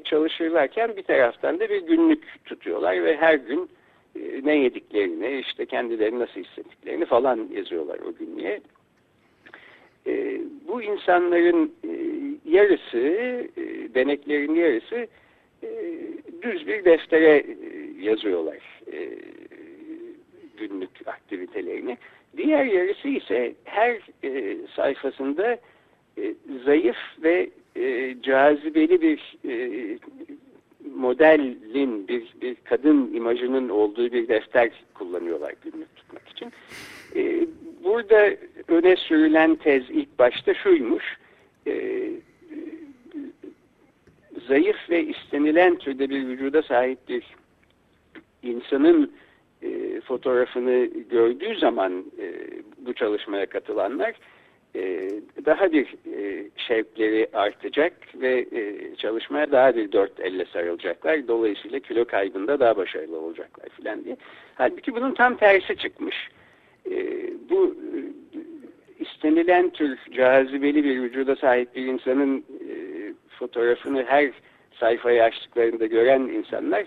çalışırlarken 0.04 0.96
bir 0.96 1.02
taraftan 1.02 1.60
da 1.60 1.68
bir 1.68 1.82
günlük 1.82 2.44
tutuyorlar 2.44 3.04
ve 3.04 3.16
her 3.16 3.34
gün 3.34 3.70
e, 4.16 4.40
ne 4.44 4.56
yediklerini, 4.56 5.38
işte 5.38 5.66
kendilerini 5.66 6.18
nasıl 6.18 6.40
hissettiklerini 6.40 7.04
falan 7.04 7.48
yazıyorlar 7.52 7.98
o 7.98 8.14
günlüğe. 8.14 8.60
E, 10.06 10.40
bu 10.68 10.82
insanların 10.82 11.72
e, 11.84 11.92
yarısı, 12.50 12.98
e, 13.56 13.94
deneklerin 13.94 14.54
yarısı 14.54 15.06
e, 15.62 15.98
düz 16.42 16.66
bir 16.66 16.84
deftere 16.84 17.36
e, 17.36 17.46
yazıyorlar 18.00 18.58
e, 18.92 19.18
günlük 20.58 20.90
aktivitelerini. 21.06 21.98
Diğer 22.36 22.64
yarısı 22.64 23.08
ise 23.08 23.54
her 23.64 23.98
e, 24.24 24.56
sayfasında 24.76 25.58
e, 26.18 26.34
zayıf 26.64 26.96
ve 27.22 27.50
e, 27.76 28.16
cazibeli 28.22 29.02
bir 29.02 29.36
e, 29.48 29.98
modelin, 30.94 32.08
bir, 32.08 32.34
bir 32.42 32.56
kadın 32.64 33.14
imajının 33.14 33.68
olduğu 33.68 34.12
bir 34.12 34.28
defter 34.28 34.70
kullanıyorlar 34.94 35.54
günlük 35.64 35.96
tutmak 35.96 36.28
için. 36.28 36.52
E, 37.16 37.46
burada 37.84 38.30
öne 38.68 38.96
sürülen 38.96 39.56
tez 39.56 39.90
ilk 39.90 40.18
başta 40.18 40.54
şuymuş. 40.54 41.18
E, 41.66 42.10
zayıf 44.48 44.90
ve 44.90 45.04
istenilen 45.04 45.76
türde 45.76 46.10
bir 46.10 46.26
vücuda 46.26 46.62
sahip 46.62 47.08
bir 47.08 47.24
insanın 48.42 49.12
e, 49.62 50.00
fotoğrafını 50.00 50.84
gördüğü 51.10 51.58
zaman 51.58 52.04
e, 52.18 52.34
bu 52.78 52.94
çalışmaya 52.94 53.46
katılanlar 53.46 54.14
e, 54.74 55.10
daha 55.46 55.72
bir 55.72 55.94
e, 56.16 56.50
şevkleri 56.56 57.28
artacak 57.32 57.92
ve 58.14 58.46
e, 58.52 58.96
çalışmaya 58.96 59.52
daha 59.52 59.76
bir 59.76 59.92
dört 59.92 60.20
elle 60.20 60.44
sarılacaklar. 60.44 61.28
Dolayısıyla 61.28 61.78
kilo 61.78 62.04
kaybında 62.04 62.60
daha 62.60 62.76
başarılı 62.76 63.20
olacaklar 63.20 63.68
filan 63.68 64.04
diye. 64.04 64.16
Halbuki 64.54 64.94
bunun 64.94 65.14
tam 65.14 65.36
tersi 65.36 65.76
çıkmış. 65.76 66.16
E, 66.90 66.96
bu 67.50 67.66
e, 67.66 67.98
istenilen 68.98 69.70
tür 69.70 69.98
cazibeli 70.10 70.84
bir 70.84 71.02
vücuda 71.02 71.36
sahip 71.36 71.74
bir 71.74 71.86
insanın 71.86 72.38
e, 72.38 72.74
fotoğrafını 73.28 74.04
her 74.04 74.30
sayfayı 74.80 75.22
açtıklarında 75.22 75.86
gören 75.86 76.20
insanlar 76.20 76.84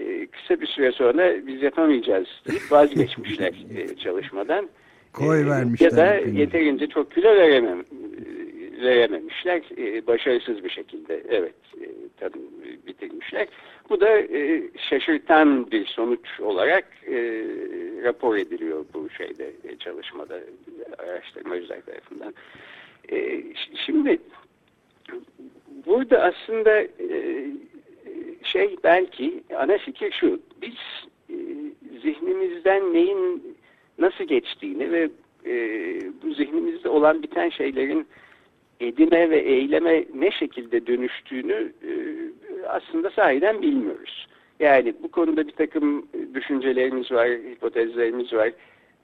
e, 0.00 0.26
kısa 0.26 0.60
bir 0.60 0.66
süre 0.66 0.92
sonra 0.92 1.46
biz 1.46 1.62
yapamayacağız 1.62 2.28
deyip 2.48 2.72
vazgeçmişler 2.72 3.54
e, 3.76 3.96
çalışmadan. 3.96 4.68
Koy 5.12 5.40
e, 5.40 5.46
vermişler. 5.46 5.90
Ya 5.90 5.96
da 5.96 6.14
yeterince 6.14 6.86
çok 6.86 7.12
kilo 7.12 7.28
veremem, 7.28 7.84
verememişler. 8.82 9.62
Başarısız 10.06 10.64
bir 10.64 10.70
şekilde 10.70 11.22
evet 11.28 11.54
tabii 12.20 12.38
bitirmişler. 12.86 13.48
Bu 13.88 14.00
da 14.00 14.22
şaşırtan 14.90 15.70
bir 15.70 15.86
sonuç 15.86 16.40
olarak 16.40 16.84
rapor 18.02 18.36
ediliyor 18.36 18.84
bu 18.94 19.10
şeyde 19.10 19.52
çalışmada 19.78 20.40
araştırmacılar 20.98 21.80
tarafından. 21.80 22.34
Şimdi 23.86 24.18
burada 25.86 26.22
aslında 26.22 26.84
şey 28.42 28.76
belki 28.84 29.42
ana 29.56 29.78
fikir 29.78 30.12
şu. 30.12 30.40
Biz 30.62 30.74
e, 31.30 31.36
zihnimizden 32.02 32.94
neyin 32.94 33.56
nasıl 33.98 34.24
geçtiğini 34.24 34.92
ve 34.92 35.10
e, 35.46 35.54
bu 36.22 36.34
zihnimizde 36.34 36.88
olan 36.88 37.22
biten 37.22 37.48
şeylerin 37.48 38.06
edime 38.80 39.30
ve 39.30 39.38
eyleme 39.38 40.04
ne 40.14 40.30
şekilde 40.30 40.86
dönüştüğünü 40.86 41.72
e, 41.82 41.90
aslında 42.68 43.10
sahiden 43.10 43.62
bilmiyoruz. 43.62 44.26
Yani 44.60 44.94
bu 45.02 45.10
konuda 45.10 45.46
bir 45.46 45.52
takım 45.52 46.06
düşüncelerimiz 46.34 47.12
var, 47.12 47.28
hipotezlerimiz 47.28 48.32
var. 48.32 48.52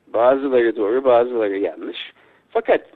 Bazıları 0.07 0.77
doğru, 0.77 1.05
bazıları 1.05 1.59
yanlış. 1.59 2.13
Fakat 2.49 2.91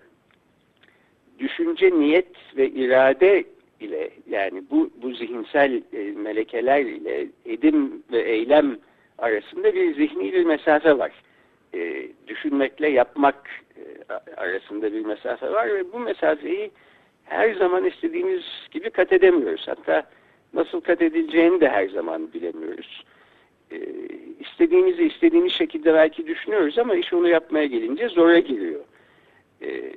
düşünce, 1.38 1.90
niyet 1.90 2.56
ve 2.56 2.68
irade 2.68 3.44
ile 3.80 4.10
yani 4.30 4.62
bu, 4.70 4.90
bu 5.02 5.12
zihinsel 5.12 5.82
e, 5.92 5.98
melekeler 6.12 6.80
ile 6.80 7.26
edim 7.46 8.02
ve 8.12 8.22
eylem 8.22 8.78
arasında 9.18 9.74
bir 9.74 9.94
zihni 9.94 10.32
bir 10.32 10.44
mesafe 10.44 10.98
var. 10.98 11.12
E, 11.74 12.08
düşünmekle 12.26 12.88
yapmak 12.88 13.50
e, 13.76 14.12
arasında 14.36 14.92
bir 14.92 15.04
mesafe 15.04 15.50
var 15.50 15.68
ve 15.74 15.92
bu 15.92 15.98
mesafeyi 15.98 16.70
her 17.24 17.54
zaman 17.54 17.84
istediğimiz 17.84 18.44
gibi 18.70 18.90
kat 18.90 19.12
edemiyoruz. 19.12 19.68
Hatta 19.68 20.06
nasıl 20.54 20.80
kat 20.80 21.02
edileceğini 21.02 21.60
de 21.60 21.68
her 21.68 21.88
zaman 21.88 22.32
bilemiyoruz. 22.32 23.04
E, 23.72 23.78
istediğimizi 24.40 25.02
istediğimiz 25.02 25.52
şekilde 25.52 25.94
belki 25.94 26.26
düşünüyoruz 26.26 26.78
ama 26.78 26.94
iş 26.94 27.12
onu 27.12 27.28
yapmaya 27.28 27.66
gelince 27.66 28.08
zora 28.08 28.38
giriyor. 28.38 28.80
E, 29.62 29.92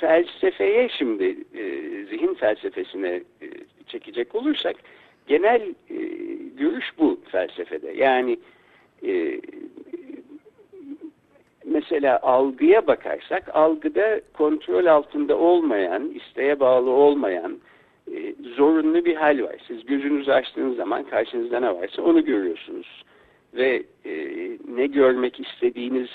felsefeye 0.00 0.88
şimdi 0.88 1.24
e, 1.54 1.64
zihin 2.04 2.34
felsefesine 2.34 3.22
e, 3.42 3.46
çekecek 3.86 4.34
olursak 4.34 4.76
genel 5.26 5.62
e, 5.90 5.96
görüş 6.56 6.92
bu 6.98 7.20
felsefede. 7.30 7.92
Yani 7.92 8.38
e, 9.06 9.40
mesela 11.64 12.20
algıya 12.22 12.86
bakarsak 12.86 13.56
algıda 13.56 14.20
kontrol 14.32 14.86
altında 14.86 15.38
olmayan, 15.38 16.10
isteğe 16.10 16.60
bağlı 16.60 16.90
olmayan 16.90 17.58
e, 18.12 18.34
zorunlu 18.56 19.04
bir 19.04 19.16
hal 19.16 19.42
var. 19.42 19.56
Siz 19.66 19.86
gözünüzü 19.86 20.30
açtığınız 20.30 20.76
zaman 20.76 21.04
karşınızda 21.04 21.60
ne 21.60 21.74
varsa 21.74 22.02
onu 22.02 22.24
görüyorsunuz. 22.24 23.04
Ve 23.54 23.82
e, 24.04 24.14
ne 24.68 24.86
görmek 24.86 25.40
istediğiniz 25.40 26.10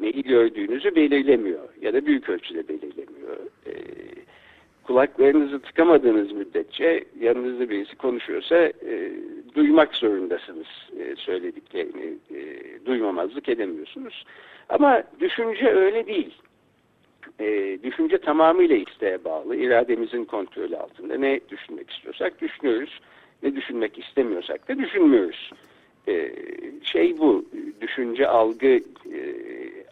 neyi 0.00 0.22
gördüğünüzü 0.22 0.94
belirlemiyor 0.94 1.68
ya 1.80 1.94
da 1.94 2.06
büyük 2.06 2.28
ölçüde 2.28 2.68
belirlemiyor. 2.68 3.36
E, 3.66 3.72
kulaklarınızı 4.86 5.60
tıkamadığınız 5.60 6.32
müddetçe 6.32 7.04
yanınızda 7.20 7.70
birisi 7.70 7.96
konuşuyorsa 7.96 8.56
e, 8.56 9.12
duymak 9.54 9.94
zorundasınız 9.94 10.66
e, 10.98 11.16
söylediklerini. 11.16 12.14
E, 12.34 12.40
duymamazlık 12.86 13.48
edemiyorsunuz. 13.48 14.24
Ama 14.68 15.02
düşünce 15.20 15.68
öyle 15.68 16.06
değil. 16.06 16.34
E, 17.40 17.78
düşünce 17.82 18.18
tamamıyla 18.18 18.76
isteğe 18.76 19.24
bağlı. 19.24 19.56
İrademizin 19.56 20.24
kontrolü 20.24 20.76
altında. 20.76 21.16
Ne 21.16 21.40
düşünmek 21.48 21.90
istiyorsak 21.90 22.40
düşünüyoruz. 22.40 23.00
Ne 23.42 23.56
düşünmek 23.56 23.98
istemiyorsak 23.98 24.68
da 24.68 24.78
düşünmüyoruz. 24.78 25.50
E, 26.08 26.32
şey 26.82 27.18
bu, 27.18 27.44
düşünce 27.80 28.28
algı 28.28 28.80
e, 29.12 29.20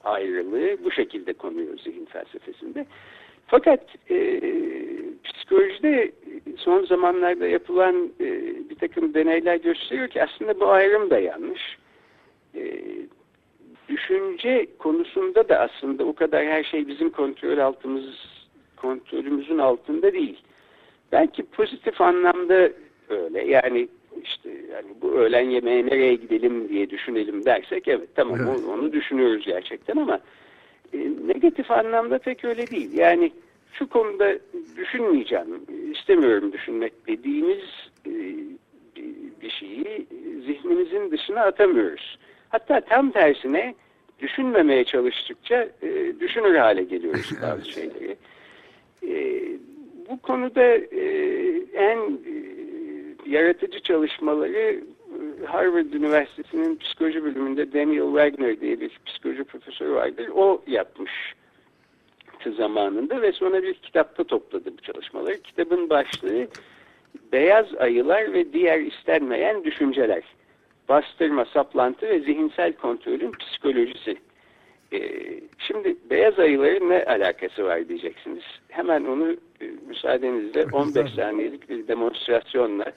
ayrılığı 0.04 0.84
bu 0.84 0.90
şekilde 0.90 1.32
konuyor 1.32 1.78
zihin 1.78 2.04
felsefesinde. 2.04 2.87
Fakat 3.46 3.80
e, 4.11 4.40
psikolojide 5.25 6.12
son 6.56 6.84
zamanlarda 6.84 7.46
yapılan 7.46 8.11
e, 8.20 8.26
bir 8.70 8.75
takım 8.75 9.14
deneyler 9.14 9.56
gösteriyor 9.56 10.08
ki 10.08 10.23
aslında 10.23 10.61
bu 10.61 10.66
ayrım 10.66 11.11
da 11.11 11.18
yanlış. 11.18 11.78
E, 12.54 12.82
düşünce 13.88 14.66
konusunda 14.78 15.49
da 15.49 15.58
aslında 15.58 16.04
o 16.04 16.12
kadar 16.12 16.46
her 16.46 16.64
şey 16.64 16.88
bizim 16.88 17.11
kontrol 17.11 17.58
altımız 17.58 18.04
kontrolümüzün 18.76 19.58
altında 19.58 20.12
değil. 20.12 20.38
Belki 21.12 21.42
pozitif 21.42 22.00
anlamda 22.00 22.70
öyle. 23.08 23.44
Yani 23.44 23.88
öğlen 25.14 25.50
yemeğe 25.50 25.87
nereye 25.87 26.14
gidelim 26.14 26.68
diye 26.68 26.90
düşünelim 26.90 27.44
dersek 27.44 27.88
evet 27.88 28.09
tamam 28.14 28.38
evet. 28.40 28.49
Onu, 28.49 28.73
onu 28.73 28.92
düşünüyoruz 28.92 29.47
gerçekten 29.47 29.97
ama 29.97 30.21
e, 30.92 30.99
negatif 31.26 31.71
anlamda 31.71 32.19
pek 32.19 32.45
öyle 32.45 32.67
değil. 32.67 32.93
Yani 32.93 33.32
şu 33.73 33.89
konuda 33.89 34.39
düşünmeyeceğim, 34.76 35.62
istemiyorum 35.93 36.52
düşünmek 36.52 37.06
dediğimiz 37.06 37.65
e, 38.06 38.12
bir 39.43 39.50
şeyi 39.50 40.06
zihnimizin 40.47 41.10
dışına 41.10 41.41
atamıyoruz. 41.41 42.19
Hatta 42.49 42.80
tam 42.80 43.10
tersine 43.10 43.75
düşünmemeye 44.19 44.84
çalıştıkça 44.84 45.69
e, 45.82 46.21
düşünür 46.21 46.54
hale 46.54 46.82
geliyoruz 46.82 47.30
bazı 47.43 47.71
şeyleri. 47.71 48.17
E, 49.08 49.43
bu 50.10 50.21
konuda 50.23 50.65
e, 50.75 51.04
en 51.75 51.99
e, 51.99 52.45
yaratıcı 53.26 53.80
çalışmaları 53.80 54.80
Harvard 55.47 55.93
Üniversitesi'nin 55.93 56.76
psikoloji 56.76 57.25
bölümünde 57.25 57.73
Daniel 57.73 58.06
Wagner 58.06 58.60
diye 58.60 58.80
bir 58.80 58.91
psikoloji 59.06 59.45
profesörü 59.45 59.93
vardır. 59.93 60.28
O 60.34 60.63
yapmış 60.67 61.34
zamanında 62.56 63.23
ve 63.23 63.32
sonra 63.32 63.63
bir 63.63 63.75
kitapta 63.75 64.25
topladı 64.25 64.73
bu 64.78 64.82
çalışmaları. 64.82 65.43
Kitabın 65.43 65.91
başlığı 65.91 66.47
Beyaz 67.32 67.75
Ayılar 67.75 68.32
ve 68.32 68.52
Diğer 68.52 68.80
istenmeyen 68.80 69.65
Düşünceler 69.65 70.23
bastırma, 70.89 71.45
saplantı 71.45 72.06
ve 72.08 72.21
zihinsel 72.21 72.73
kontrolün 72.73 73.32
psikolojisi. 73.32 74.17
Ee, 74.93 75.00
şimdi 75.58 75.97
beyaz 76.10 76.39
ayıların 76.39 76.91
ne 76.91 77.04
alakası 77.04 77.65
var 77.65 77.89
diyeceksiniz. 77.89 78.43
Hemen 78.69 79.04
onu 79.04 79.32
e, 79.32 79.65
müsaadenizle 79.89 80.67
15 80.73 81.13
saniyelik 81.13 81.71
bir 81.71 81.89
demonstrasyonla 81.89 82.93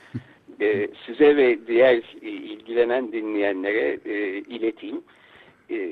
e, 0.61 0.87
size 1.05 1.37
ve 1.37 1.67
diğer 1.67 1.95
e, 2.21 2.29
ilgilenen 2.29 3.11
dinleyenlere 3.11 3.99
e, 4.05 4.37
ileteyim. 4.37 5.01
E, 5.71 5.91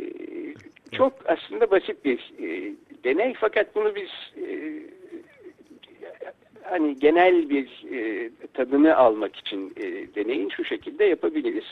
çok 0.92 1.14
aslında 1.26 1.72
basit 1.72 2.06
bir 2.06 2.34
e, 2.40 2.74
deney 3.04 3.34
fakat 3.34 3.76
bunu 3.76 3.96
biz 3.96 4.10
e, 4.44 4.48
hani 6.64 7.00
genel 7.00 7.50
bir 7.50 7.86
e, 7.92 8.30
tadını 8.54 8.96
almak 8.96 9.36
için 9.36 9.74
e, 9.78 9.84
deneyin 10.16 10.50
şu 10.50 10.66
şekilde 10.66 11.06
yapabiliriz. 11.06 11.66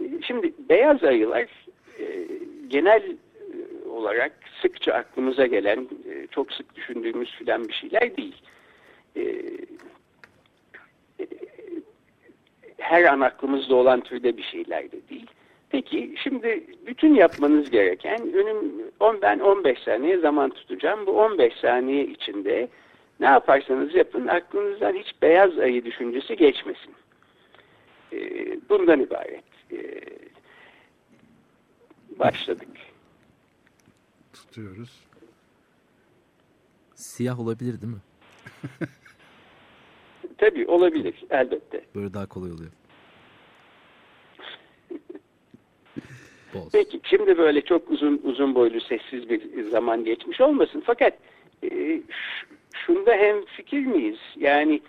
E, 0.00 0.04
şimdi 0.26 0.52
beyaz 0.68 1.04
ayılar 1.04 1.46
e, 1.98 2.28
genel 2.68 3.02
e, 3.02 3.88
olarak 3.88 4.32
sıkça 4.62 4.92
aklımıza 4.92 5.46
gelen, 5.46 5.88
e, 6.10 6.26
çok 6.26 6.52
sık 6.52 6.74
düşündüğümüz 6.74 7.32
filan 7.32 7.68
bir 7.68 7.72
şeyler 7.72 8.16
değil. 8.16 8.42
E, 9.16 9.22
her 12.78 13.04
an 13.04 13.20
aklımızda 13.20 13.74
olan 13.74 14.00
türde 14.00 14.36
bir 14.36 14.42
şeyler 14.42 14.92
de 14.92 15.08
değil. 15.08 15.26
Peki 15.70 16.14
şimdi 16.22 16.66
bütün 16.86 17.14
yapmanız 17.14 17.70
gereken 17.70 18.32
önüm 18.32 18.58
10 19.00 19.22
ben 19.22 19.38
15 19.38 19.78
saniye 19.78 20.18
zaman 20.18 20.50
tutacağım. 20.50 21.06
Bu 21.06 21.10
15 21.10 21.54
saniye 21.54 22.06
içinde 22.06 22.68
ne 23.20 23.26
yaparsanız 23.26 23.94
yapın 23.94 24.26
aklınızdan 24.26 24.92
hiç 24.92 25.22
beyaz 25.22 25.58
ayı 25.58 25.84
düşüncesi 25.84 26.36
geçmesin. 26.36 26.94
E, 28.12 28.18
bundan 28.68 29.00
ibaret. 29.00 29.44
E, 29.72 30.00
başladık. 32.18 32.68
Tutuyoruz. 34.32 35.04
Siyah 36.94 37.40
olabilir 37.40 37.80
değil 37.80 37.92
mi? 37.92 38.00
Tabii 40.44 40.66
olabilir 40.66 41.14
elbette. 41.30 41.80
Böyle 41.94 42.14
daha 42.14 42.26
kolay 42.26 42.52
oluyor. 42.52 42.70
Peki 46.72 47.00
şimdi 47.04 47.38
böyle 47.38 47.60
çok 47.60 47.90
uzun 47.90 48.20
uzun 48.24 48.54
boylu 48.54 48.80
sessiz 48.80 49.28
bir 49.30 49.70
zaman 49.70 50.04
geçmiş 50.04 50.40
olmasın 50.40 50.82
fakat 50.86 51.12
e, 51.64 52.00
şunda 52.86 53.12
hem 53.12 53.44
fikir 53.44 53.86
miyiz? 53.86 54.18
Yani 54.36 54.80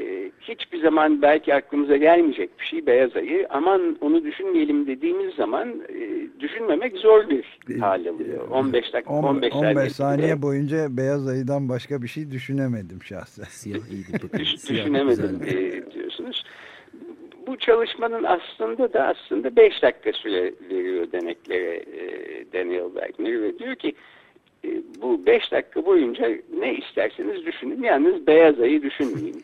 e, 0.00 0.30
hiçbir 0.40 0.82
zaman 0.82 1.22
belki 1.22 1.54
aklımıza 1.54 1.96
gelmeyecek 1.96 2.60
bir 2.60 2.64
şey 2.64 2.86
beyaz 2.86 3.16
ayı. 3.16 3.46
Aman 3.50 3.96
onu 4.00 4.24
düşünmeyelim 4.24 4.86
dediğimiz 4.86 5.34
zaman 5.34 5.68
e, 5.88 6.26
düşünmemek 6.40 6.96
zor 6.96 7.28
bir 7.28 7.78
hal 7.78 8.06
alıyor. 8.06 8.48
15 8.50 8.92
dakika 8.92 9.14
15, 9.14 9.52
15 9.54 9.92
saniye, 9.92 10.42
boyunca 10.42 10.96
beyaz 10.96 11.28
ayıdan 11.28 11.68
başka 11.68 12.02
bir 12.02 12.08
şey 12.08 12.30
düşünemedim 12.30 13.02
şahsen. 13.02 13.44
Siyah 13.44 13.90
iyiydi. 13.90 14.12
Bakın. 14.12 14.38
Düş, 14.38 14.68
düşünemedim 14.70 15.40
e, 15.46 15.92
diyorsunuz. 15.92 16.44
Bu 17.46 17.56
çalışmanın 17.56 18.24
aslında 18.24 18.92
da 18.92 19.06
aslında 19.06 19.56
5 19.56 19.82
dakika 19.82 20.12
süre 20.12 20.54
veriyor 20.70 21.12
deneklere 21.12 21.74
e, 21.74 22.04
Daniel 22.52 22.90
Wagner 22.94 23.42
ve 23.42 23.58
diyor 23.58 23.74
ki 23.74 23.94
e, 24.64 24.68
bu 25.02 25.26
beş 25.26 25.52
dakika 25.52 25.86
boyunca 25.86 26.28
ne 26.58 26.74
isterseniz 26.74 27.46
düşünün. 27.46 27.82
Yalnız 27.82 28.26
beyaz 28.26 28.60
ayı 28.60 28.82
düşünmeyin. 28.82 29.42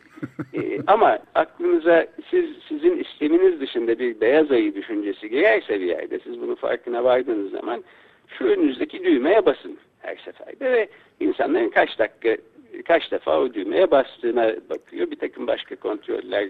E, 0.63 0.79
ama 0.87 1.19
aklınıza 1.35 2.07
siz 2.29 2.45
sizin 2.67 2.97
isteminiz 2.97 3.61
dışında 3.61 3.99
bir 3.99 4.21
beyaz 4.21 4.51
ayı 4.51 4.75
düşüncesi 4.75 5.29
girerse 5.29 5.79
bir 5.79 5.85
yerde 5.85 6.19
siz 6.19 6.41
bunun 6.41 6.55
farkına 6.55 7.03
vardığınız 7.03 7.51
zaman 7.51 7.83
şu 8.27 8.45
önünüzdeki 8.45 9.03
düğmeye 9.03 9.45
basın 9.45 9.77
her 9.99 10.15
seferde 10.15 10.71
ve 10.71 10.89
insanların 11.19 11.69
kaç 11.69 11.99
dakika 11.99 12.37
kaç 12.85 13.11
defa 13.11 13.39
o 13.39 13.53
düğmeye 13.53 13.91
bastığına 13.91 14.55
bakıyor. 14.69 15.11
Bir 15.11 15.19
takım 15.19 15.47
başka 15.47 15.75
kontrollere 15.75 16.49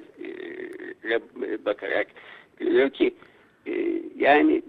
bakarak 1.65 2.08
görüyor 2.60 2.89
ki 2.89 3.06
e, 3.08 3.29
yani 4.15 4.62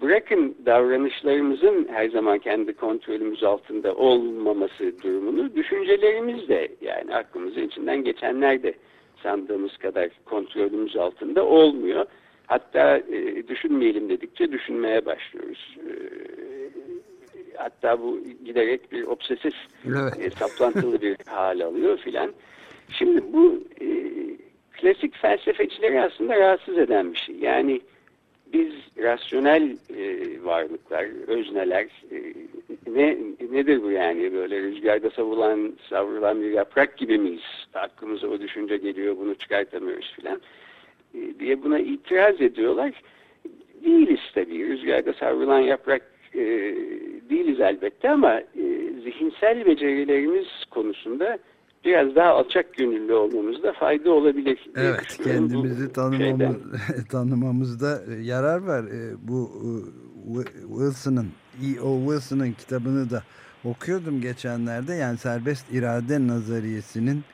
bırakın 0.00 0.56
davranışlarımızın 0.66 1.88
her 1.92 2.08
zaman 2.08 2.38
kendi 2.38 2.72
kontrolümüz 2.72 3.44
altında 3.44 3.94
olmaması 3.94 5.02
durumunu 5.02 5.54
düşüncelerimiz 5.54 6.48
de 6.48 6.68
yani 6.80 7.14
aklımızın 7.14 7.62
içinden 7.62 8.04
geçenler 8.04 8.62
de 8.62 8.74
sandığımız 9.22 9.76
kadar 9.76 10.08
kontrolümüz 10.24 10.96
altında 10.96 11.44
olmuyor. 11.46 12.06
Hatta 12.46 12.98
e, 12.98 13.48
düşünmeyelim 13.48 14.08
dedikçe 14.08 14.52
düşünmeye 14.52 15.06
başlıyoruz. 15.06 15.76
E, 15.78 15.92
hatta 17.56 18.00
bu 18.00 18.20
giderek 18.44 18.92
bir 18.92 19.02
obsesif, 19.02 19.54
Evet. 19.86 20.12
e, 20.20 20.30
saplantılı 20.30 21.00
bir 21.00 21.16
hal 21.26 21.60
alıyor 21.60 21.98
filan. 21.98 22.32
Şimdi 22.90 23.32
bu 23.32 23.64
e, 23.80 23.86
klasik 24.72 25.16
felsefecileri 25.16 26.00
aslında 26.00 26.36
rahatsız 26.36 26.78
eden 26.78 27.12
bir 27.12 27.18
şey. 27.18 27.36
Yani 27.36 27.80
biz 28.52 28.72
rasyonel 28.98 29.76
e, 29.96 30.44
varlıklar, 30.44 31.06
özneler, 31.26 31.86
e, 32.12 32.34
ne 32.86 33.16
nedir 33.50 33.82
bu 33.82 33.90
yani 33.90 34.32
böyle 34.32 34.60
rüzgarda 34.60 35.10
savrulan, 35.10 35.72
savrulan 35.88 36.42
bir 36.42 36.50
yaprak 36.50 36.96
gibi 36.96 37.18
miyiz? 37.18 37.42
Aklımıza 37.74 38.28
o 38.28 38.40
düşünce 38.40 38.76
geliyor, 38.76 39.16
bunu 39.16 39.34
çıkartamıyoruz 39.34 40.12
filan 40.16 40.40
e, 41.14 41.38
diye 41.38 41.62
buna 41.62 41.78
itiraz 41.78 42.40
ediyorlar. 42.40 42.92
Değiliz 43.84 44.20
tabii, 44.34 44.66
rüzgarda 44.66 45.12
savrulan 45.12 45.60
yaprak 45.60 46.02
e, 46.34 46.40
değiliz 47.30 47.60
elbette 47.60 48.10
ama 48.10 48.40
e, 48.40 48.64
zihinsel 49.02 49.66
becerilerimiz 49.66 50.48
konusunda 50.70 51.38
biraz 51.84 52.14
daha 52.14 52.30
alçak 52.30 52.74
gönüllü 52.76 53.12
olmamızda 53.12 53.72
fayda 53.72 54.10
olabilir. 54.10 54.70
Evet, 54.76 55.18
kendimizi 55.24 55.92
tanımamız, 55.92 56.56
tanımamızda 57.10 58.02
e, 58.08 58.22
yarar 58.22 58.58
var. 58.58 58.84
E, 58.84 59.28
Bu 59.28 59.50
e, 59.64 60.42
Wilson'ın, 60.68 61.28
E.O. 61.62 61.98
Wilson'ın 61.98 62.52
kitabını 62.52 63.10
da 63.10 63.22
okuyordum 63.64 64.20
geçenlerde. 64.20 64.94
Yani 64.94 65.18
serbest 65.18 65.72
irade 65.72 66.26
nazariyesinin 66.26 67.24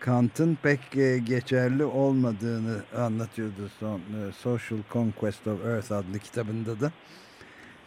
Kant'ın 0.00 0.58
pek 0.62 0.80
geçerli 1.26 1.84
olmadığını 1.84 2.76
anlatıyordu 2.96 3.70
son 3.80 4.00
Social 4.38 4.78
Conquest 4.92 5.46
of 5.46 5.66
Earth 5.66 5.92
adlı 5.92 6.18
kitabında 6.18 6.80
da. 6.80 6.92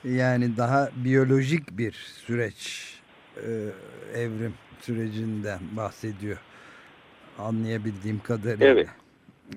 Yani 0.04 0.58
daha 0.58 0.90
biyolojik 0.96 1.78
bir 1.78 1.92
süreç 1.92 2.92
evrim 4.16 4.54
sürecinden 4.82 5.60
bahsediyor. 5.78 6.38
Anlayabildiğim 7.40 8.20
kadarıyla. 8.20 8.68
Evet. 8.68 8.88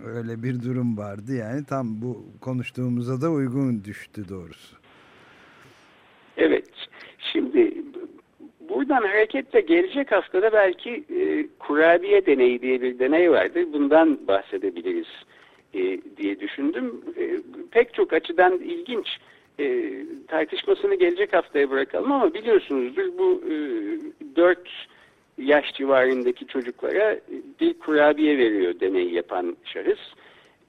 Öyle 0.05 0.43
bir 0.43 0.63
durum 0.63 0.99
vardı 0.99 1.35
yani 1.35 1.65
tam 1.65 2.03
bu 2.03 2.25
konuştuğumuza 2.41 3.21
da 3.21 3.31
uygun 3.31 3.85
düştü 3.85 4.29
doğrusu. 4.29 4.77
Evet. 6.37 6.71
Şimdi 7.33 7.83
buradan 8.69 9.03
hareketle 9.03 9.61
gelecek 9.61 10.13
haftada 10.13 10.53
belki 10.53 10.91
e, 10.91 11.47
kurabiye 11.59 12.27
deneyi 12.27 12.63
diye 12.63 12.83
bir 12.83 12.99
deney 12.99 13.31
vardı. 13.31 13.73
Bundan 13.73 14.27
bahsedebiliriz 14.29 15.07
e, 15.75 16.01
diye 16.17 16.41
düşündüm. 16.41 17.01
E, 17.19 17.37
pek 17.71 17.95
çok 17.95 18.13
açıdan 18.13 18.59
ilginç. 18.59 19.07
E, 19.59 19.93
tartışmasını 20.29 20.95
gelecek 20.95 21.33
haftaya 21.33 21.71
bırakalım 21.71 22.13
ama 22.13 22.35
biliyorsunuzdur 22.35 23.19
bu 23.19 23.43
e, 23.47 23.55
4 24.37 24.59
yaş 25.39 25.75
civarındaki 25.75 26.47
çocuklara 26.47 27.19
bir 27.61 27.75
kurabiye 27.79 28.39
veriyor 28.39 28.81
deneyi 28.81 29.15
yapan 29.15 29.57
şahıs. 29.65 29.99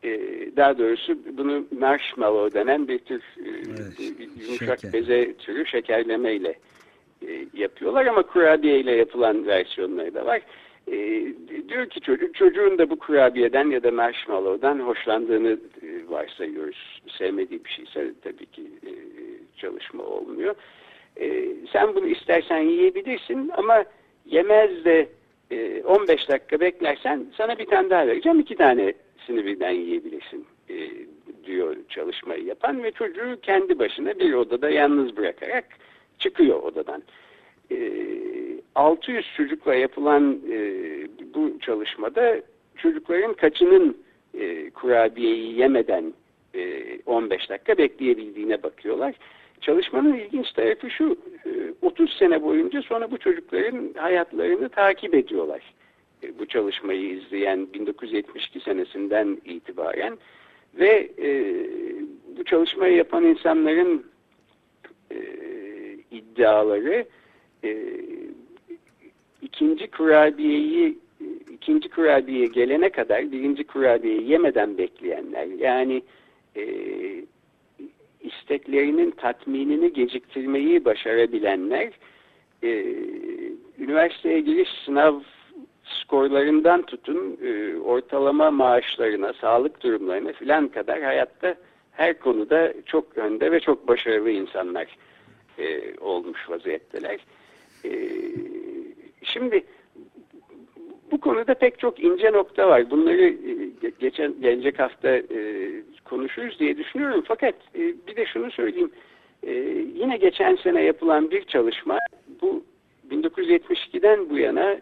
E, 0.04 0.10
daha 0.56 0.78
doğrusu 0.78 1.17
bunu 1.38 1.65
marshmallow 1.80 2.60
denen 2.60 2.88
bir 2.88 2.99
tür 2.99 3.19
e, 3.19 3.49
Evet, 3.67 4.13
yumuşak 4.47 4.80
şeker. 4.80 4.93
beze 4.93 5.34
türü 5.38 5.65
şekerlemeyle 5.65 6.56
e, 7.28 7.45
yapıyorlar 7.54 8.06
ama 8.06 8.21
kurabiye 8.23 8.80
ile 8.80 8.91
yapılan 8.91 9.47
versiyonları 9.47 10.13
da 10.13 10.25
var. 10.25 10.41
E, 10.91 10.97
diyor 11.69 11.89
ki 11.89 12.01
çocuk 12.01 12.36
çocuğun 12.36 12.78
da 12.78 12.89
bu 12.89 12.99
kurabiyeden 12.99 13.69
ya 13.69 13.84
da 13.84 13.91
marshmallow'dan 13.91 14.80
hoşlandığını 14.80 15.58
e, 15.82 16.10
varsayıyoruz. 16.10 17.01
Sevmediği 17.17 17.65
bir 17.65 17.69
şeyse 17.69 18.13
tabii 18.23 18.45
ki 18.45 18.62
e, 18.62 18.91
çalışma 19.58 20.04
olmuyor. 20.04 20.56
E, 21.21 21.45
sen 21.73 21.95
bunu 21.95 22.08
istersen 22.08 22.58
yiyebilirsin 22.62 23.51
ama 23.58 23.86
yemez 24.25 24.85
de 24.85 25.09
e, 25.51 25.83
15 25.83 26.29
dakika 26.29 26.59
beklersen 26.59 27.25
sana 27.38 27.57
bir 27.57 27.65
tane 27.65 27.89
daha 27.89 28.07
vereceğim. 28.07 28.39
iki 28.39 28.55
tanesini 28.55 29.45
birden 29.45 29.71
yiyebilirsin 29.71 30.45
e, 30.69 30.75
diyor 31.45 31.75
çalışmayı 31.89 32.43
yapan 32.43 32.83
ve 32.83 32.91
çocuğu 32.91 33.39
kendi 33.41 33.79
başına 33.79 34.19
bir 34.19 34.33
odada 34.33 34.69
yalnız 34.69 35.17
bırakarak 35.17 35.65
çıkıyor 36.19 36.63
odadan. 36.63 37.03
E, 37.71 37.77
600 38.75 39.25
çocukla 39.38 39.75
yapılan 39.75 40.41
e, 40.51 40.57
bu 41.33 41.59
çalışmada 41.59 42.41
çocukların 42.75 43.33
kaçının 43.33 43.97
e, 44.33 44.69
kurabiyeyi 44.69 45.59
yemeden 45.59 46.13
e, 46.55 46.83
15 47.05 47.49
dakika 47.49 47.77
bekleyebildiğine 47.77 48.63
bakıyorlar. 48.63 49.15
Çalışmanın 49.62 50.13
ilginç 50.13 50.52
tarafı 50.52 50.89
şu, 50.89 51.18
e, 51.46 51.50
30 51.82 52.18
sene 52.18 52.44
boyunca 52.44 52.82
sonra 52.82 53.12
bu 53.12 53.18
çocukların 53.18 53.94
hayatlarını 53.98 54.70
takip 54.70 55.15
ediyorlar. 55.15 55.74
E, 56.24 56.39
Bu 56.39 56.46
çalışmayı 56.46 57.10
izleyen 57.10 57.68
1972 57.74 58.60
senesinden 58.60 59.41
itibaren 59.46 60.18
ve 60.80 61.10
e, 61.22 61.56
bu 62.38 62.44
çalışmayı 62.44 62.96
yapan 62.96 63.24
insanların 63.24 64.06
e, 65.12 65.18
iddiaları 66.12 67.06
e, 67.63 67.78
ikinci 69.41 69.91
kurabiyeyi 69.91 70.98
ikinci 71.52 71.89
kurabiye 71.89 72.46
gelene 72.46 72.89
kadar 72.89 73.32
birinci 73.32 73.63
kurabiyeyi 73.63 74.32
yemeden 74.32 74.78
bekleyenler 74.78 75.46
yani 75.46 76.02
e, 76.56 76.63
isteklerinin 78.25 79.11
tatminini 79.11 79.93
geciktirmeyi 79.93 80.85
başarabilenler 80.85 81.89
e, 82.63 82.85
üniversiteye 83.79 84.39
giriş 84.39 84.69
sınav 84.85 85.19
skorlarından 85.83 86.81
tutun 86.81 87.38
e, 87.43 87.77
ortalama 87.77 88.51
maaşlarına, 88.51 89.33
sağlık 89.33 89.83
durumlarına 89.83 90.31
filan 90.31 90.67
kadar 90.67 91.01
hayatta 91.01 91.55
her 91.91 92.19
konuda 92.19 92.73
çok 92.85 93.17
önde 93.17 93.51
ve 93.51 93.59
çok 93.59 93.88
başarılı 93.88 94.29
insanlar 94.29 94.97
e, 95.59 95.97
olmuş 95.99 96.49
vaziyetteler. 96.49 97.19
E, 97.85 97.91
şimdi 99.23 99.63
bu 101.11 101.19
konuda 101.19 101.53
pek 101.53 101.79
çok 101.79 102.03
ince 102.03 102.31
nokta 102.31 102.69
var. 102.69 102.89
Bunları 102.89 103.23
e, 103.23 103.89
geçen 103.99 104.41
gelecek 104.41 104.79
hafta 104.79 105.09
e, 105.09 105.71
konuşuruz 106.06 106.60
diye 106.60 106.78
düşünüyorum. 106.78 107.24
Fakat 107.28 107.56
e, 107.76 107.80
bir 108.08 108.15
de 108.15 108.26
şunu 108.26 108.52
söyleyeyim. 108.52 108.91
E, 109.44 109.54
yine 109.96 110.18
geçen 110.18 110.56
sene 110.56 110.82
yapılan 110.82 111.32
bir 111.32 111.44
çalışma 111.44 111.98
bu 112.41 112.63
1972'den 113.12 114.30
bu 114.30 114.38
yana 114.38 114.78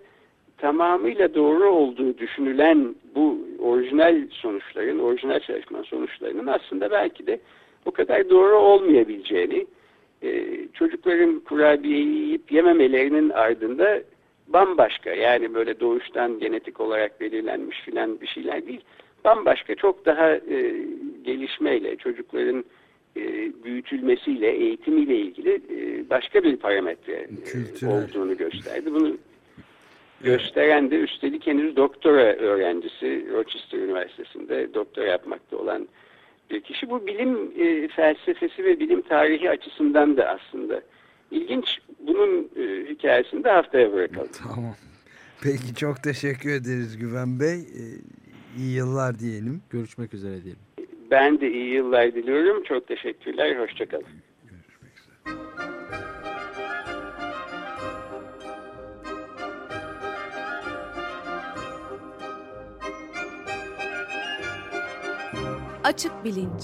tamamıyla 0.58 1.36
doğru 1.36 1.70
olduğu 1.70 2.18
düşünülen 2.18 2.96
bu 3.16 3.38
orijinal 3.60 4.28
sonuçların, 4.32 5.00
orijinal 5.00 5.40
çalışma 5.40 5.84
sonuçlarının 5.84 6.48
aslında 6.48 6.92
belki 6.92 7.28
de 7.28 7.40
o 7.86 7.92
kadar 7.92 8.30
doğru 8.30 8.56
olmayabileceğini, 8.56 9.66
e, 10.24 10.46
çocukların 10.74 11.40
kurabiyeyi 11.40 12.08
yiyip 12.08 12.52
yememelerinin 12.52 13.30
ardında 13.30 14.02
bambaşka 14.48 15.10
yani 15.10 15.54
böyle 15.54 15.80
doğuştan 15.80 16.40
genetik 16.40 16.82
olarak 16.82 17.22
belirlenmiş 17.22 17.82
filan 17.82 18.22
bir 18.22 18.28
şeyler 18.28 18.68
değil. 18.68 18.82
Bambaşka 19.26 19.76
çok 19.76 20.06
daha 20.06 20.32
e, 20.32 20.76
gelişmeyle, 21.24 21.96
çocukların 21.96 22.66
e, 23.18 23.22
büyütülmesiyle, 23.64 24.52
eğitimiyle 24.52 25.18
ilgili 25.18 25.54
e, 25.56 26.10
başka 26.10 26.44
bir 26.44 26.58
parametre 26.58 27.14
e, 27.14 27.44
Kültürel. 27.46 27.94
olduğunu 27.94 28.38
gösterdi. 28.38 28.94
Bunu 28.94 29.18
gösteren 30.22 30.92
de 30.92 30.96
üstelik 30.96 31.48
henüz 31.48 31.76
doktora 31.76 32.24
öğrencisi 32.24 33.26
Rochester 33.34 33.80
Üniversitesi'nde 33.80 34.74
doktora 34.74 35.06
yapmakta 35.06 35.58
olan 35.58 35.88
bir 36.52 36.62
kişi. 36.62 36.90
Bu 36.90 37.08
bilim 37.08 37.52
e, 37.60 37.88
felsefesi 37.88 38.64
ve 38.64 38.80
bilim 38.80 39.02
tarihi 39.02 39.50
açısından 39.50 40.18
da 40.18 40.30
aslında 40.30 40.82
ilginç. 41.32 41.78
Bunun 42.00 42.50
e, 42.56 42.90
hikayesini 42.90 43.44
de 43.44 43.50
haftaya 43.50 43.94
bırakalım. 43.94 44.30
Tamam. 44.54 44.76
Peki 45.44 45.76
çok 45.76 46.04
teşekkür 46.04 46.50
ederiz 46.50 46.98
Güven 46.98 47.40
Bey. 47.40 47.60
Ee, 47.60 47.84
iyi 48.58 48.76
yıllar 48.76 49.20
diyelim. 49.20 49.62
Görüşmek 49.70 50.14
üzere 50.14 50.44
diyelim. 50.44 50.62
Ben 51.14 51.42
de 51.42 51.52
iyi 51.52 51.74
yıllar 51.74 52.16
diliyorum. 52.16 52.64
Çok 52.64 52.88
teşekkürler. 52.88 53.60
Hoşçakalın. 53.60 54.06
Açık 65.84 66.24
Bilinç 66.24 66.64